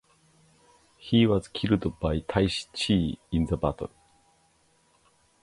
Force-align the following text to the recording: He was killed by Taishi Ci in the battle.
He 0.97 1.27
was 1.27 1.47
killed 1.47 1.99
by 1.99 2.21
Taishi 2.21 2.65
Ci 2.73 3.19
in 3.31 3.45
the 3.45 3.55
battle. 3.55 3.91